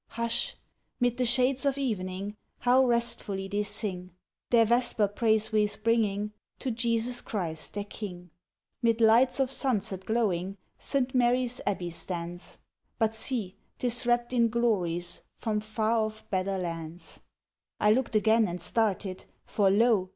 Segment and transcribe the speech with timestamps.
[0.07, 0.55] Hush!
[0.99, 4.09] mid the shades of evening, How restfully they sing,
[4.49, 8.31] Their Vesper praise wreaths bringing To Jesus Christ their King.
[8.81, 11.13] 'Mid lights of sunset glowing, St.
[11.13, 12.57] Mary's Abbey stands;
[12.97, 13.57] But see!
[13.77, 17.19] t'is wrapped in glories, From far off better Lands."
[17.79, 20.09] I looked again, and started, For lo!